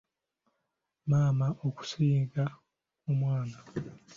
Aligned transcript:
Maama 1.09 1.47
okusiiga 1.67 2.43
omwana. 3.09 3.57